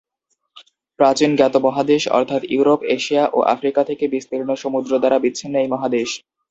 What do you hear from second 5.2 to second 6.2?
বিচ্ছিন্ন এই মহাদেশ।